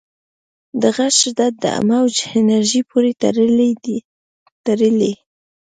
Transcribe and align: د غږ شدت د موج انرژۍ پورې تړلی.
د 0.81 0.83
غږ 0.95 1.13
شدت 1.21 1.53
د 1.63 1.65
موج 1.89 2.15
انرژۍ 2.37 2.81
پورې 2.89 3.11
تړلی. 4.71 5.13